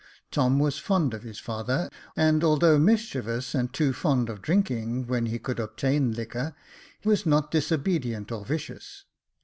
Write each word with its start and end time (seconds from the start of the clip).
Tom 0.31 0.57
was 0.57 0.79
fond 0.79 1.13
of 1.13 1.21
his 1.21 1.37
father, 1.37 1.87
and 2.15 2.43
although 2.43 2.79
mischievous, 2.79 3.53
and 3.53 3.71
too 3.71 3.93
fond 3.93 4.29
of 4.29 4.41
drinking 4.41 5.05
when 5.05 5.27
he 5.27 5.37
could 5.37 5.59
obtain 5.59 6.11
liquor, 6.11 6.55
was 7.03 7.27
not 7.27 7.51
disobedient 7.51 8.31
or 8.31 8.43
vicious. 8.43 9.05